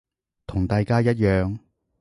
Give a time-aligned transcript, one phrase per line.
[0.47, 1.59] 同大家一樣